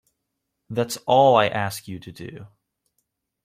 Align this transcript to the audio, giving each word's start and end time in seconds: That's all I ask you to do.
That's 0.67 0.97
all 1.05 1.35
I 1.35 1.45
ask 1.47 1.87
you 1.87 1.99
to 1.99 2.11
do. 2.11 2.47